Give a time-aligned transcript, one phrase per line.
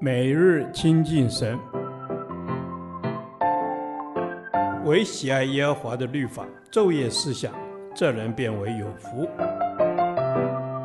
[0.00, 1.58] 每日亲近神，
[4.84, 7.52] 唯喜爱耶和华的律法，昼夜思想，
[7.94, 9.28] 这人便为有福。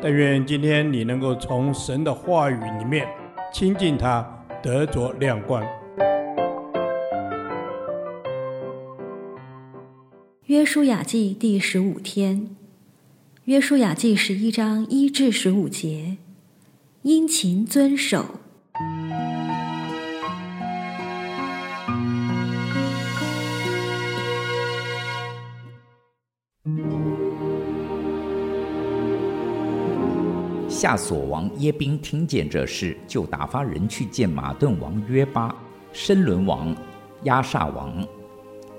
[0.00, 3.06] 但愿今天你能够从神的话语里面
[3.52, 4.26] 亲近他，
[4.62, 5.64] 得着亮光。
[10.46, 12.56] 约书亚记第十五天，
[13.44, 16.16] 约书亚记十一章一至十五节，
[17.02, 18.41] 殷勤遵守。
[30.82, 35.54] 夏索王耶宾听见这事，就打发人去见马顿王约巴、
[35.92, 36.74] 申伦王
[37.22, 38.04] 亚萨王，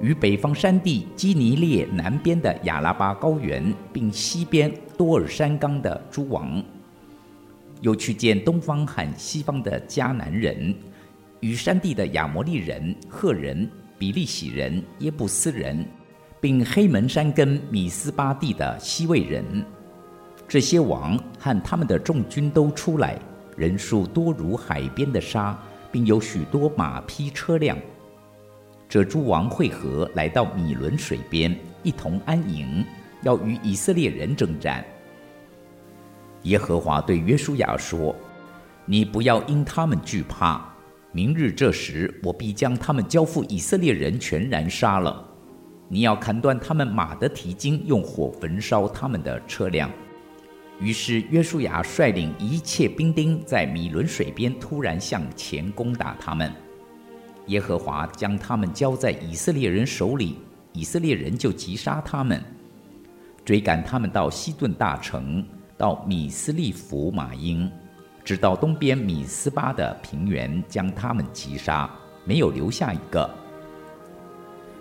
[0.00, 6.60] 与北方山地基尼列南边的亚拉巴高原，并西边多尔山冈的诸王，
[7.82, 10.74] 又去见东方和西方的迦南人，
[11.38, 15.86] 与山地的亚摩利人、赫人、比利洗人、耶布斯人，
[16.40, 19.64] 并黑门山根米斯巴地的西魏人。
[20.52, 23.18] 这些王和他们的众军都出来，
[23.56, 25.58] 人数多如海边的沙，
[25.90, 27.74] 并有许多马匹车辆。
[28.86, 32.84] 这诸王会合来到米伦水边，一同安营，
[33.22, 34.84] 要与以色列人征战。
[36.42, 38.14] 耶和华对约书亚说
[38.84, 40.62] ：“你不要因他们惧怕，
[41.12, 45.26] 明日这时，我必将他们交付以色列人全然杀了。
[45.88, 49.90] 你要砍断他们马的蹄筋，用火焚烧他们的车辆。”
[50.82, 56.52] 于是约书亚率领一切兵丁，在米伦水边突然向前攻打他们。
[57.46, 60.38] 耶和华将他们交在以色列人手里，
[60.72, 62.42] 以色列人就击杀他们，
[63.44, 65.46] 追赶他们到西顿大城，
[65.78, 67.70] 到米斯利弗马英，
[68.24, 71.88] 直到东边米斯巴的平原，将他们击杀，
[72.24, 73.30] 没有留下一个。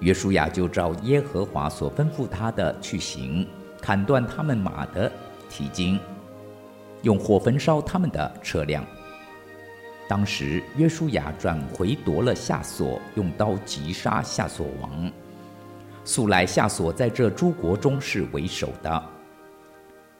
[0.00, 3.46] 约书亚就照耶和华所吩咐他的去行，
[3.80, 5.10] 砍断他们马的。
[5.48, 5.98] 蹄筋，
[7.02, 8.84] 用火焚烧他们的车辆。
[10.08, 15.10] 当时约书亚转回夺了夏所，用刀击杀夏所王。
[16.04, 19.02] 素来夏所在这诸国中是为首的。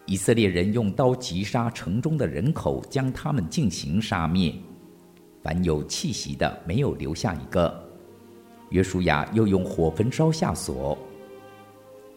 [0.04, 4.52] 以色列人用刀击杀城中的人口，将他们进行杀灭，
[5.42, 7.82] 凡有气息的没有留下一个。
[8.70, 10.98] 约书亚又用火焚烧夏所。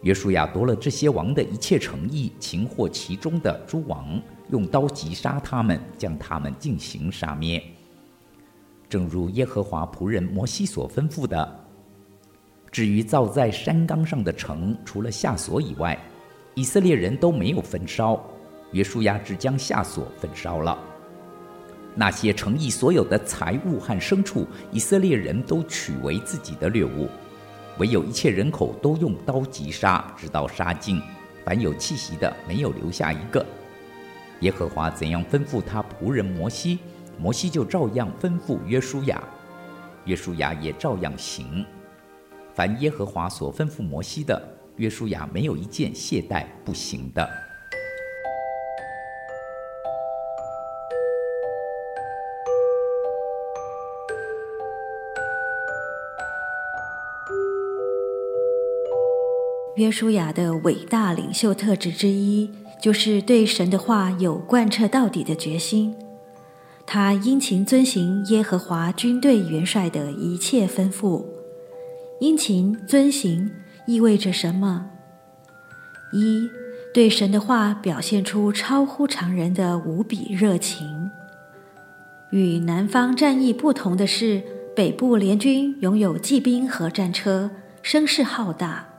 [0.02, 4.18] 约书亚夺了这些王的一切城邑，擒获其中的诸王，
[4.50, 7.62] 用刀击杀他们，将他们进行杀灭。
[8.88, 11.60] 正如耶和华仆人摩西所吩咐的。
[12.72, 15.98] 至于造在山冈上的城，除了夏琐以外，
[16.54, 18.18] 以色列人都没有焚烧。
[18.72, 20.78] 约书亚只将夏琐焚烧了。
[21.94, 27.08] 那些城邑所有的财物和牲畜，以色列人都取为自己的掠物。
[27.80, 31.00] 唯有一切人口都用刀击杀，直到杀尽，
[31.46, 33.44] 凡有气息的没有留下一个。
[34.40, 36.78] 耶和华怎样吩咐他仆人摩西，
[37.18, 39.22] 摩西就照样吩咐约书亚，
[40.04, 41.64] 约书亚也照样行。
[42.54, 44.42] 凡耶和华所吩咐摩西的，
[44.76, 47.26] 约书亚没有一件懈怠不行的。
[59.80, 62.50] 约书亚的伟大领袖特质之一，
[62.82, 65.94] 就是对神的话有贯彻到底的决心。
[66.86, 71.24] 他殷勤遵行耶和华军队元帅的一切吩咐。
[72.20, 73.50] 殷勤遵行
[73.86, 74.90] 意味着什么？
[76.12, 76.50] 一，
[76.92, 81.10] 对神的话表现出超乎常人的无比热情。
[82.32, 84.42] 与南方战役不同的是，
[84.76, 88.89] 北部联军拥有骑兵和战车，声势浩大。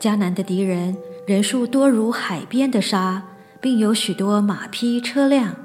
[0.00, 0.96] 迦南的敌人
[1.26, 3.22] 人数多如海边的沙，
[3.60, 5.56] 并有许多马匹车辆，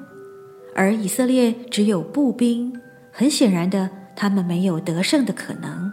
[0.74, 2.74] 而以色列只有步兵。
[3.12, 5.92] 很显然的，他们没有得胜的可能。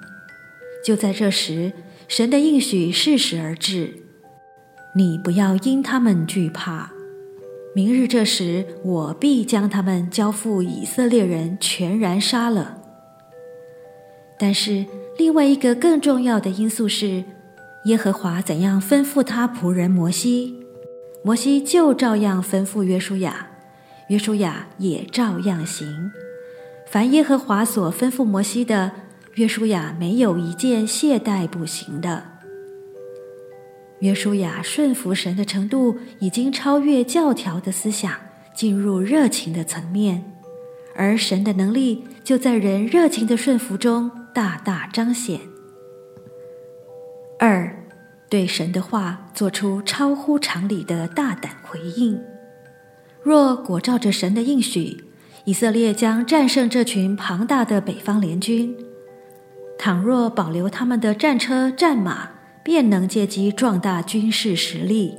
[0.85, 1.73] 就在这时，
[2.07, 3.93] 神的应许适时而至：
[4.95, 6.93] 你不要因他们惧怕。
[7.75, 12.79] 明日这时，我必将他们交付以色列人，全然杀了。
[14.39, 14.87] 但是，
[15.19, 17.25] 另外一个更重要的因素是。
[17.85, 20.67] 耶和华怎样吩咐他仆人摩西，
[21.23, 23.49] 摩西就照样吩咐约书亚，
[24.09, 26.11] 约书亚也照样行。
[26.87, 28.93] 凡耶和华所吩咐摩西的，
[29.35, 32.25] 约书亚没有一件懈怠不行的。
[34.01, 38.13] 约书亚顺服神的程度已经超越教条的思想，
[38.55, 40.33] 进入热情的层面，
[40.95, 45.41] 而神的能力就在人热情的顺服中大大彰显。
[47.39, 47.73] 二，
[48.29, 52.21] 对神的话做出超乎常理的大胆回应。
[53.23, 55.05] 若果照着神的应许，
[55.45, 58.75] 以色列将战胜这群庞大的北方联军；
[59.79, 62.29] 倘若保留他们的战车战马，
[62.65, 65.15] 便能借机壮大军事实力。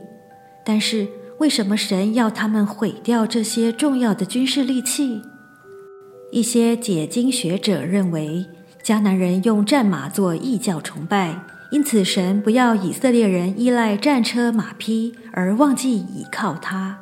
[0.66, 1.08] 但是，
[1.40, 5.22] 为什么神要他们毁掉这些重要的军事利器？
[6.32, 8.46] 一些解经学者认为，
[8.84, 16.98] 迦南人用战马做异教崇拜，因此神不要以色列人依赖战车马匹，而忘记倚靠他。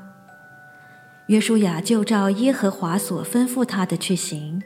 [1.28, 4.62] 约书亚就照耶和华所吩咐他的去行。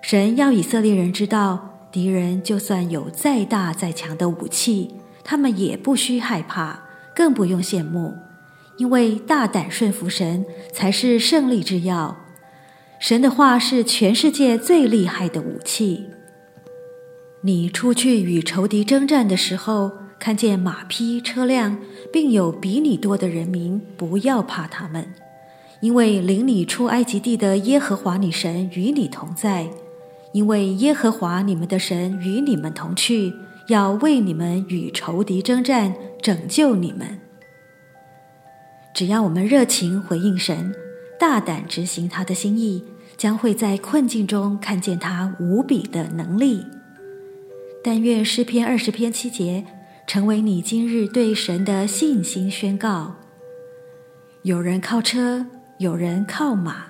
[0.00, 6.82] 神要以色列人知道，敌人就算有再大再强的武器，他们也不需害怕，
[7.14, 8.14] 更不用羡慕，
[8.78, 12.16] 因为大胆顺服神才是胜利之要。
[12.98, 16.08] 神的话是全世界最厉害的武器。
[17.44, 19.90] 你出去与仇敌征战的时候，
[20.20, 21.76] 看见马匹、车辆，
[22.12, 25.12] 并有比你多的人民，不要怕他们。
[25.80, 29.68] 因为领你出埃及地的耶和华你神与你同在，
[30.32, 33.34] 因为耶和华你们的神与你们同去，
[33.66, 35.92] 要为你们与仇敌征战，
[36.22, 37.18] 拯救你们。
[38.94, 40.72] 只要我们热情回应神，
[41.18, 42.84] 大胆执行他的心意，
[43.16, 46.64] 将会在困境中看见他无比的能力。
[47.82, 49.64] 但愿诗篇二十篇七节
[50.06, 53.14] 成为你今日对神的信心宣告。
[54.42, 55.46] 有人靠车。
[55.78, 56.84] 有人靠马，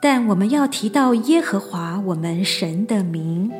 [0.00, 3.52] 但我们要提到耶和华我们神的名。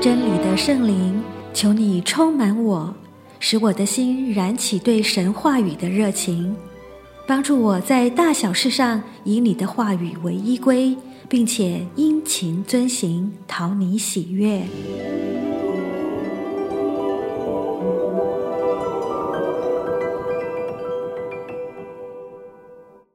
[0.00, 1.22] 真理的圣灵，
[1.54, 2.92] 求你充满我，
[3.38, 6.56] 使我的心燃起对神话语的热情，
[7.24, 10.96] 帮助我在大小事上以你的话语为依归，
[11.28, 14.62] 并且殷勤遵行，讨你喜悦。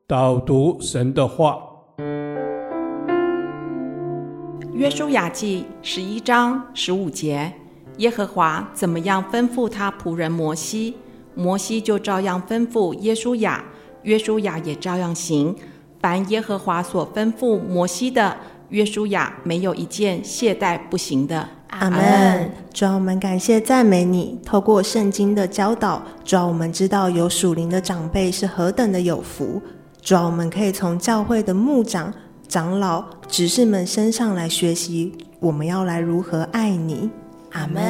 [0.07, 1.59] 导读神的话，
[4.73, 7.51] 约书亚记十一章十五节，
[7.97, 10.95] 耶和华怎么样吩咐他仆人摩西，
[11.35, 13.61] 摩西就照样吩咐耶书亚，
[14.07, 15.53] 约书亚也照样行。
[15.99, 18.37] 凡耶和华所吩咐摩西的，
[18.69, 21.45] 约书亚没有一件懈怠不行的。
[21.67, 22.49] 阿门。
[22.73, 29.61] 主要，我们感谢赞美你，透过圣经的教导，主要，我们知道有属灵的长辈是何等的有福。
[30.01, 32.13] 主要我们可以从教会的牧长、
[32.47, 35.11] 长老、执事们身上来学习，
[35.41, 37.09] 我们要来如何爱你。
[37.51, 37.83] 阿门。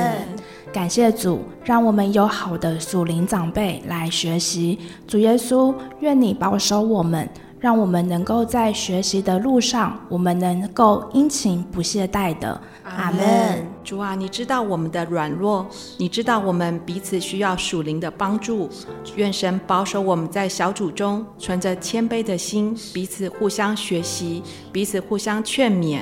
[0.71, 4.77] 感谢主，让我们有好的属灵长辈来学习。
[5.07, 7.27] 主耶稣，愿你保守我们。
[7.59, 12.61] 让我们能够在学习的路上，我们能够殷勤不懈怠的。
[12.83, 13.65] 阿门。
[13.83, 15.65] 主啊，你知道我们的软弱，
[15.97, 18.69] 你知道我们彼此需要属灵的帮助。
[19.15, 26.01] 愿神保守我们在小组中存着谦卑的心，彼此互相学习，彼此互相劝勉。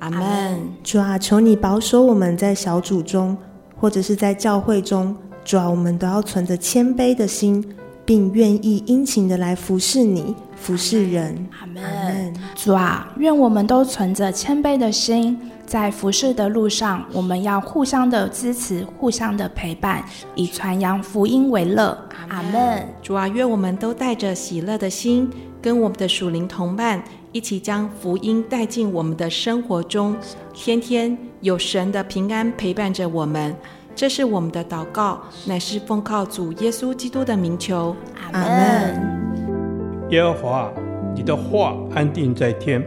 [0.00, 0.58] 阿门。
[0.82, 3.38] 主啊，求你保守我们在小组中，
[3.78, 7.64] 或者是在教会中，主啊，我们都要存着谦卑的心。
[8.06, 11.44] 并愿意殷勤的来服侍你，服侍人。
[11.58, 12.32] 阿门。
[12.54, 15.36] 主啊，愿我们都存着谦卑的心，
[15.66, 20.04] 在服侍的路上，我们要互相的支持，互相的陪伴，
[20.36, 21.98] 以传扬福音为乐。
[22.28, 22.86] 阿门。
[23.02, 25.28] 主啊，愿我们都带着喜乐的心，
[25.60, 30.16] 跟我们的属灵同伴一起将福音带进我们的生活中，
[30.54, 33.52] 天天有神的平安陪伴着我们。
[33.96, 37.96] 这是我们的祷告，乃是奉靠主耶稣基督的名求。
[38.30, 40.08] 阿门。
[40.10, 40.70] 耶和华，
[41.14, 42.84] 你的话安定在天，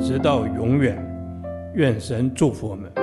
[0.00, 0.96] 直到永远。
[1.74, 3.01] 愿神祝福我们。